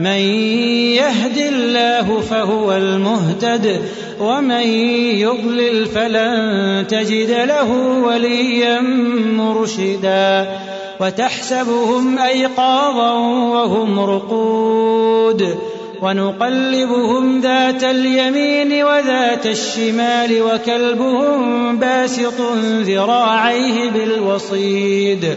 [0.00, 0.20] من
[0.96, 3.82] يهد الله فهو المهتد
[4.20, 4.66] ومن
[5.18, 7.72] يضلل فلن تجد له
[8.04, 8.80] وليا
[9.36, 10.58] مرشدا.
[11.00, 13.12] وتحسبهم أيقاظا
[13.52, 15.58] وهم رقود.
[16.02, 22.40] ونقلبهم ذات اليمين وذات الشمال وكلبهم باسط
[22.80, 25.36] ذراعيه بالوصيد.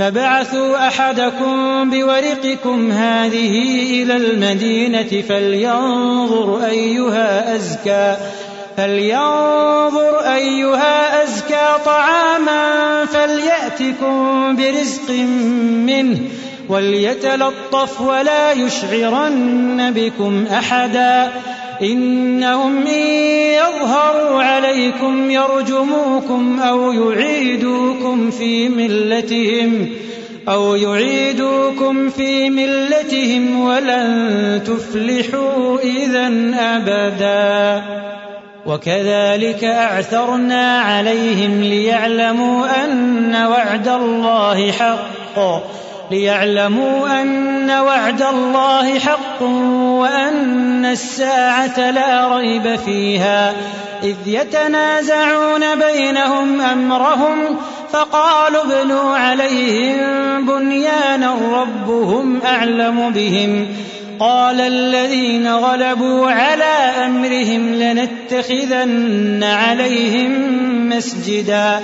[0.00, 3.62] فبعثوا أحدكم بورقكم هذه
[4.02, 8.16] إلى المدينة فلينظر أيها أزكى
[8.76, 15.10] فلينظر أيها أزكى طعاما فليأتكم برزق
[15.86, 16.18] منه
[16.68, 21.32] وليتلطف ولا يشعرن بكم أحدا.
[21.82, 23.04] إنهم إن
[23.54, 29.88] يظهروا عليكم يرجموكم أو يعيدوكم في ملتهم
[30.48, 37.82] أو يعيدوكم في ملتهم ولن تفلحوا إذا أبدا.
[38.66, 45.40] وكذلك أعثرنا عليهم ليعلموا أن وعد الله حق
[46.10, 49.42] ليعلموا أن وعد الله حق
[50.00, 53.54] وأن الساعة لا ريب فيها
[54.02, 57.56] إذ يتنازعون بينهم أمرهم
[57.92, 59.96] فقالوا ابنوا عليهم
[60.46, 63.66] بنيانا ربهم أعلم بهم
[64.20, 70.32] قال الذين غلبوا على أمرهم لنتخذن عليهم
[70.88, 71.80] مسجدا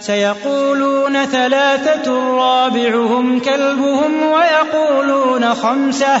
[0.00, 6.20] سيقولون ثلاثة رابعهم كلبهم ويقولون خمسة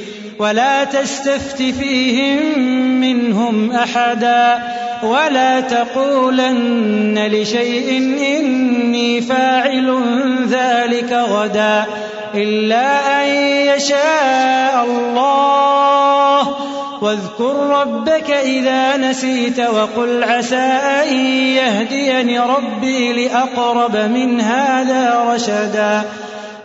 [0.41, 2.59] ولا تستفت فيهم
[2.99, 4.59] منهم أحدا
[5.03, 7.97] ولا تقولن لشيء
[8.37, 10.03] إني فاعل
[10.49, 11.85] ذلك غدا
[12.35, 13.27] إلا أن
[13.75, 16.55] يشاء الله.
[17.01, 21.15] واذكر ربك إذا نسيت وقل عسى أن
[21.55, 26.01] يهديني ربي لأقرب من هذا رشدا.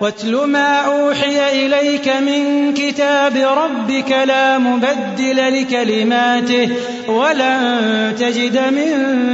[0.00, 6.68] واتل ما أوحي إليك من كتاب ربك لا مبدل لكلماته
[7.08, 8.92] ولن تجد من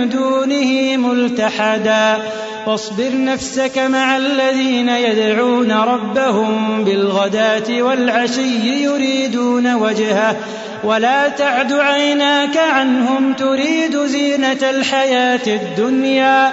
[0.08, 2.19] دونه ملتحدا.
[2.66, 10.37] واصبر نفسك مع الذين يدعون ربهم بالغداة والعشي يريدون وجهه.
[10.84, 16.52] ولا تعد عيناك عنهم تريد زينة الحياة الدنيا.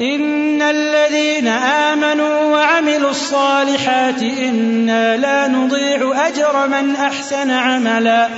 [0.00, 8.28] إن الذين آمنوا وعملوا الصالحات إنا لا نضيع أجر من أحسن عملا.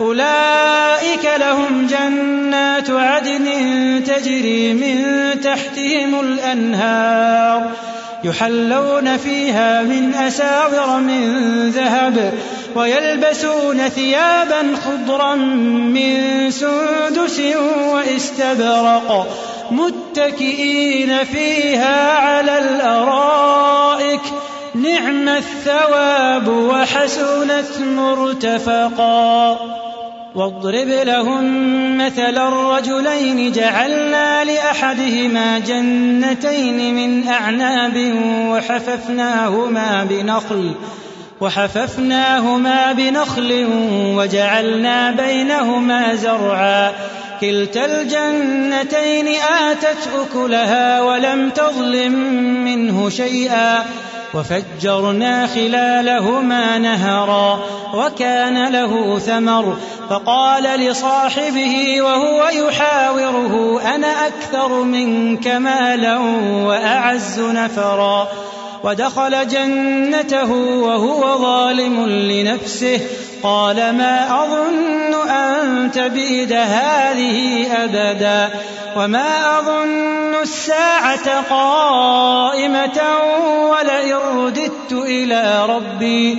[0.00, 3.46] أولئك لهم جنات عدن
[4.06, 5.00] تجري من
[5.40, 7.70] تحتهم الأنهار
[8.24, 12.32] يحلون فيها من أساور من ذهب
[12.74, 17.40] ويلبسون ثيابا خضرا من سندس
[17.92, 19.28] وإستبرق.
[19.70, 24.20] متكئين فيها على الأرائك.
[24.74, 29.58] نعم الثواب وحسنت مرتفقا.
[30.34, 33.52] واضرب لهم مثل الرجلين.
[33.52, 38.14] جعلنا لأحدهما جنتين من أعناب
[38.48, 40.72] وحففناهما بنخل
[41.40, 43.68] وحففناهما بنخل
[44.16, 46.92] وجعلنا بينهما زرعا.
[47.42, 49.28] كلتا الجنتين
[49.68, 52.12] آتت أكلها ولم تظلم
[52.64, 53.84] منه شيئا
[54.34, 57.60] وفجرنا خلالهما نهرا
[57.94, 59.76] وكان له ثمر
[60.10, 66.18] فقال لصاحبه وهو يحاوره أنا أكثر منك مالا
[66.66, 68.28] وأعز نفرا
[68.84, 73.00] ودخل جنته وهو ظالم لنفسه
[73.42, 78.50] قال ما أظن أن تبيد هذه أبدا
[78.96, 83.00] وما أظن الساعة قائمة
[83.70, 86.38] ولئن رددت إلى ربي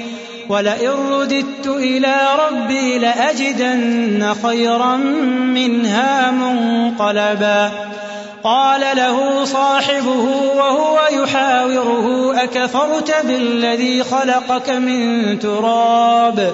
[0.50, 4.96] ولئن رددت إلى ربي لأجدن خيرا
[5.56, 7.72] منها منقلبا.
[8.44, 10.26] قال له صاحبه
[10.58, 16.54] وهو يحاوره أكفرت بالذي خلقك من تراب؟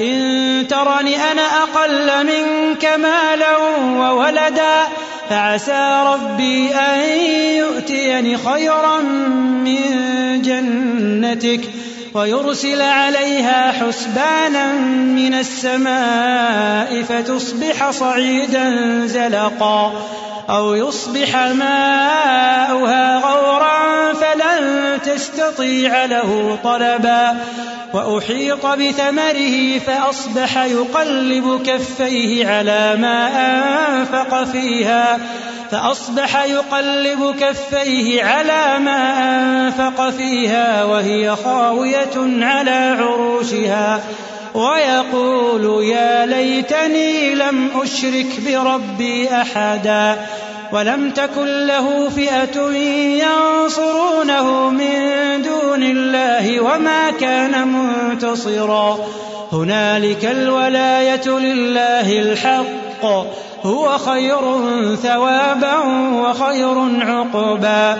[0.00, 3.56] إن ترني أنا أقل منك مالا
[3.96, 4.74] وولدا
[5.30, 7.00] فعسى ربي أن
[7.56, 9.00] يؤتيني خيرا
[9.64, 9.82] من
[10.42, 11.60] جنتك
[12.14, 18.66] ويرسل عليها حسبانا من السماء فتصبح صعيدا
[19.06, 19.92] زلقا
[20.50, 27.36] أو يصبح ماؤها غورا فلن تستطيع له طلبا.
[27.94, 33.28] وأحيط بثمره فأصبح يقلب كفيه على ما
[33.88, 35.18] أنفق فيها
[35.70, 44.00] فأصبح يقلب كفيه على ما أنفق فيها وهي خاوية على عروشها.
[44.54, 50.16] ويقول يا ليتني لم أشرك بربي أحدا
[50.72, 52.70] ولم تكن له فئة
[53.22, 54.79] ينصرونه من
[56.74, 58.98] وما كان منتصرا.
[59.52, 63.04] هنالك الولاية لله الحق.
[63.62, 64.40] هو خير
[64.96, 65.78] ثوابا
[66.14, 67.98] وخير عقبا.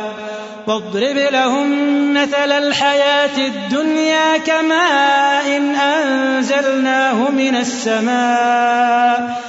[0.67, 1.69] واضرب لهم
[2.15, 9.41] مثل الحياة الدنيا كماء إن أنزلناه من السماء.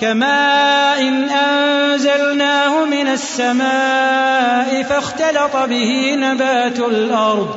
[0.00, 7.56] كماء إن أنزلناه من السماء فاختلط به نبات الأرض.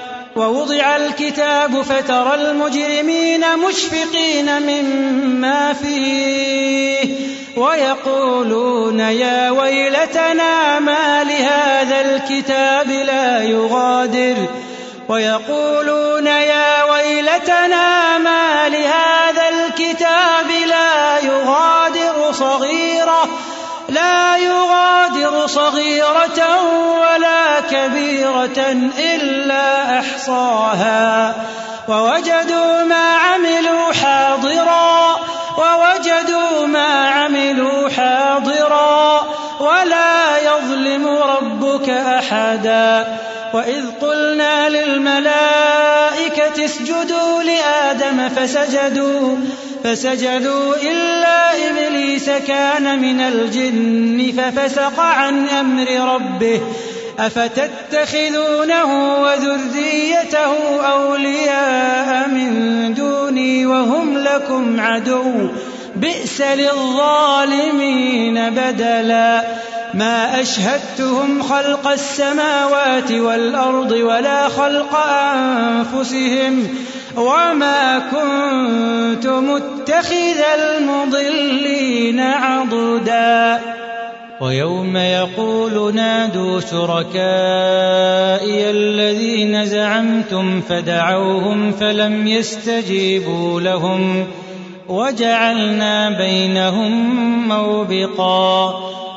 [0.35, 7.15] ووضع الكتاب فترى المجرمين مشفقين مما فيه
[7.57, 14.35] ويقولون يا ويلتنا ما لهذا الكتاب لا يغادر
[15.09, 18.40] ويقولون يا ويلتنا ما
[25.31, 26.61] يغادر صغيرة
[26.99, 28.59] ولا كبيرة
[28.99, 31.35] إلا أحصاها.
[31.87, 35.19] ووجدوا ما عملوا حاضرا
[35.57, 39.21] ووجدوا ما عملوا حاضرا
[39.59, 43.17] ولا يظلم ربك أحدا.
[43.53, 49.37] وإذ قلنا للملائكة اسجدوا لآدم فسجدوا
[49.83, 56.61] فسجدوا إلا إبليس كان من الجن ففسق عن أمر ربه
[57.19, 65.49] أفتتخذونه وذريته أولياء من دوني وهم لكم عدو
[65.95, 69.43] بئس للظالمين بدلا
[69.93, 76.67] ما أشهدتهم خلق السماوات والأرض ولا خلق أنفسهم
[77.17, 83.59] وما كنت متخذ المضلين عضدا
[84.41, 87.11] ويوم يقول نادوا شركائي
[88.71, 94.27] الذين زعمتم فدعوهم فلم يستجيبوا لهم
[94.89, 96.91] وجعلنا بينهم
[97.47, 98.79] موبقا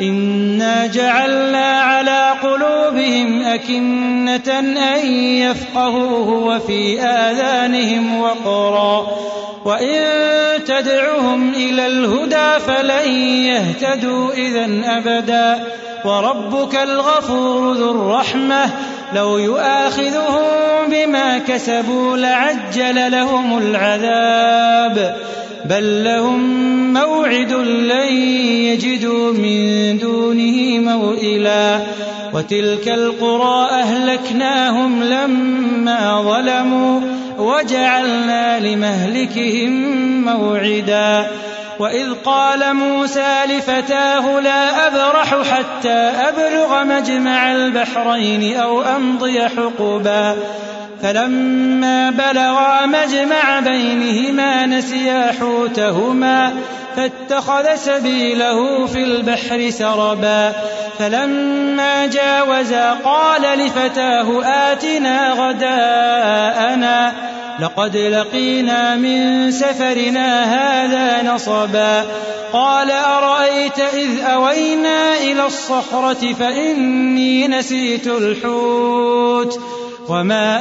[0.00, 4.58] إنا جعلنا على قلوبهم أكنة
[4.94, 9.06] أن يفقهوه وفي آذانهم وقرا
[9.64, 10.04] وإن
[10.64, 13.12] تدعهم إلى الهدى فلن
[13.44, 15.64] يهتدوا إذا أبدا
[16.04, 18.70] وربك الغفور ذو الرحمة
[19.14, 20.42] لو يؤاخذهم
[20.88, 25.16] بما كسبوا لعجل لهم العذاب
[25.64, 26.42] بل لهم
[26.92, 28.12] موعد لن
[28.64, 31.80] يجدوا من دونه موئلا.
[32.32, 37.00] وتلك القرى أهلكناهم لما ظلموا
[37.38, 39.72] وجعلنا لمهلكهم
[40.24, 41.30] موعدا.
[41.78, 50.36] وإذ قال موسى لفتاه لا أبرح حتى أبلغ مجمع البحرين أو أمضي حقبا.
[51.02, 56.52] فلما بلغا مجمع بينهما نسيا حوتهما
[56.96, 60.52] فاتخذ سبيله في البحر سربا
[60.98, 67.12] فلما جاوزا قال لفتاه آتنا غداءنا
[67.60, 72.04] لقد لقينا من سفرنا هذا نصبا
[72.52, 79.60] قال أرأيت إذ أوينا إلى الصخرة فإني نسيت الحوت
[80.08, 80.60] وما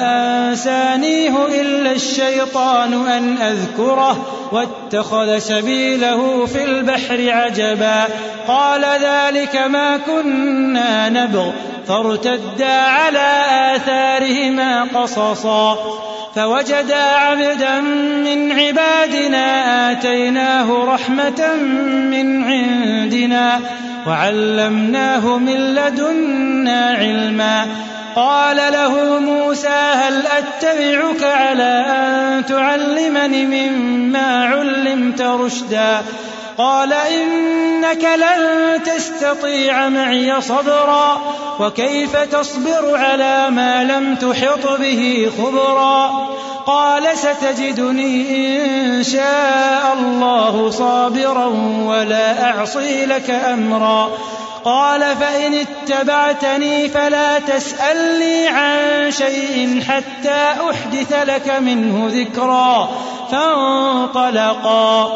[0.49, 8.03] أنسانيه إلا الشيطان أن أذكره واتخذ سبيله في البحر عجبا
[8.47, 11.51] قال ذلك ما كنا نبغ
[11.87, 13.43] فارتدا على
[13.75, 15.77] آثارهما قصصا
[16.35, 17.81] فوجدا عبدا
[18.23, 21.55] من عبادنا آتيناه رحمة
[22.11, 23.59] من عندنا
[24.07, 27.65] وعلمناه من لدنا علما
[28.15, 36.01] قال له موسى هل أتبعك على أن تعلمني مما علمت رشدا؟
[36.57, 41.21] قال إنك لن تستطيع معي صبرا
[41.59, 46.27] وكيف تصبر على ما لم تحط به خبرا؟
[46.65, 51.45] قال ستجدني إن شاء الله صابرا
[51.85, 54.09] ولا أعصي لك أمرا.
[54.65, 62.89] قال فإن اتبعتني فلا تسألني عن شيء حتى أحدث لك منه ذكرا.
[63.31, 65.13] فانطلقا.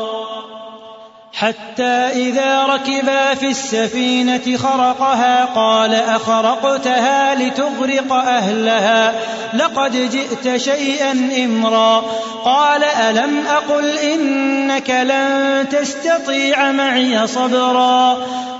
[1.33, 1.83] حتى
[2.13, 9.13] إذا ركبا في السفينة خرقها قال أخرقتها لتغرق أهلها.
[9.53, 11.11] لقد جئت شيئا
[11.45, 12.03] إمرا.
[12.45, 18.17] قال ألم أقل إنك لن تستطيع معي صبرا.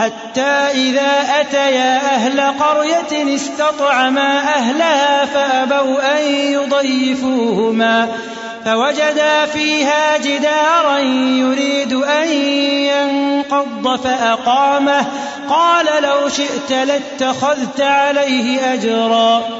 [0.00, 8.08] حتى إذا أتيا أهل قرية استطعما أهلها فأبوا أن يضيفوهما
[8.64, 15.06] فوجدا فيها جدارا يريد أن ينقض فأقامه
[15.48, 19.59] قال لو شئت لاتخذت عليه أجرا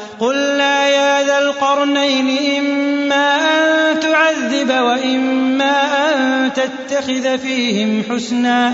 [0.21, 5.73] قلنا يا ذا القرنين إما أن تعذب وإما
[6.09, 8.73] أن تتخذ فيهم حسنا.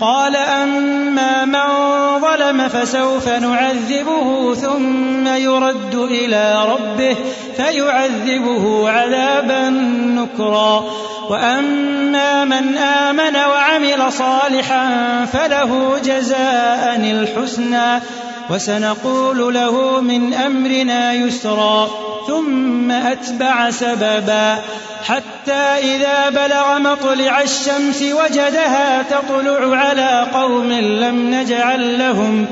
[0.00, 1.68] قال أما من
[2.20, 7.16] ظلم فسوف نعذبه ثم يرد إلى ربه
[7.56, 9.70] فيعذبه عذابا
[10.20, 10.84] نكرا.
[11.30, 14.88] وأما من آمن وعمل صالحا
[15.32, 18.00] فله جزاء الحسنى.
[18.50, 21.90] وسنقول له من أمرنا يسرا
[22.26, 24.58] ثم أتبع سببا.
[25.04, 32.46] حتى إذا بلغ مطلع الشمس وجدها تطلع على قوم لم نجعل لهم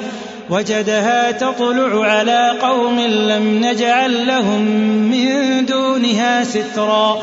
[0.50, 4.60] وجدها تطلع على قوم لم نجعل لهم
[5.10, 7.22] من دونها سترا.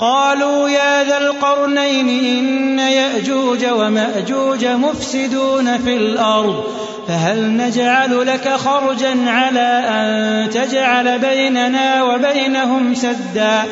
[0.00, 6.64] قالوا يا ذا القرنين إن يأجوج ومأجوج مفسدون في الأرض
[7.08, 13.62] فهل نجعل لك خرجا على أن تجعل بيننا وبينهم سدا؟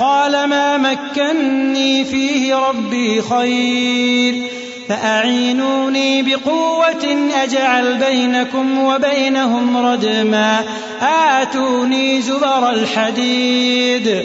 [0.00, 4.42] قال ما مكني فيه ربي خير
[4.88, 10.60] فأعينوني بقوة أجعل بينكم وبينهم ردما
[11.02, 14.24] آتوني زبر الحديد.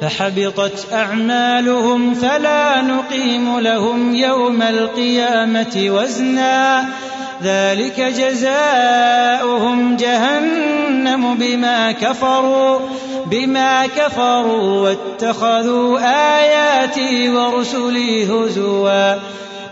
[0.00, 6.84] فحبطت أعمالهم فلا نقيم لهم يوم القيامة وزنا.
[7.42, 12.78] ذلك جزاؤهم جهنم بما كفروا
[13.26, 15.98] بما كفروا واتخذوا
[16.38, 19.14] آياتي ورسلي هزوا.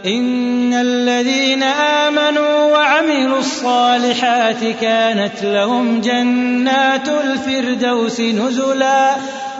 [0.07, 9.17] إن الذين آمنوا وعملوا الصالحات كانت لهم جنات الفردوس نزلا.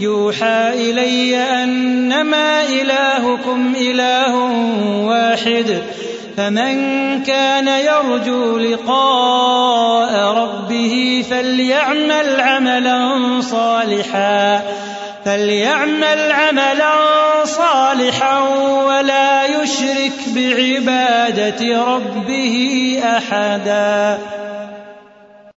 [0.00, 4.34] يوحى إلي أنما إلهكم إله
[5.04, 5.82] واحد
[6.36, 6.74] فمن
[7.22, 14.62] كان يرجو لقاء ربه فليعمل عملا صالحا
[15.24, 16.94] فليعمل عملا
[17.44, 18.40] صالحا
[18.84, 24.18] ولا يشرك بعبادة ربه أحدا.